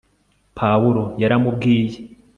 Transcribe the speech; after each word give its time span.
pawulo 0.57 1.03
yaramubwiye 1.21 1.97